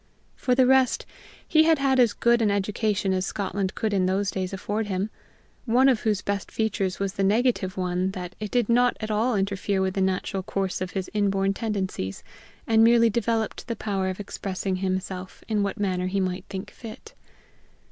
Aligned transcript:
For 0.35 0.55
the 0.55 0.65
rest, 0.65 1.05
he 1.47 1.65
had 1.65 1.77
had 1.77 1.99
as 1.99 2.11
good 2.13 2.41
an 2.41 2.49
education 2.49 3.13
as 3.13 3.23
Scotland 3.23 3.75
could 3.75 3.93
in 3.93 4.07
those 4.07 4.31
days 4.31 4.51
afford 4.51 4.87
him, 4.87 5.11
one 5.65 5.87
of 5.87 5.99
whose 5.99 6.23
best 6.23 6.49
features 6.49 6.99
was 6.99 7.13
the 7.13 7.23
negative 7.23 7.77
one 7.77 8.09
that 8.13 8.33
it 8.39 8.49
did 8.49 8.67
not 8.67 8.97
at 8.99 9.11
all 9.11 9.35
interfere 9.35 9.79
with 9.79 9.93
the 9.93 10.01
natural 10.01 10.41
course 10.41 10.81
of 10.81 10.89
his 10.93 11.07
inborn 11.13 11.53
tendencies, 11.53 12.23
and 12.65 12.83
merely 12.83 13.11
developed 13.11 13.67
the 13.67 13.75
power 13.75 14.09
of 14.09 14.19
expressing 14.19 14.77
himself 14.77 15.43
in 15.47 15.61
what 15.61 15.79
manner 15.79 16.07
he 16.07 16.19
might 16.19 16.45
think 16.49 16.71
fit. 16.71 17.13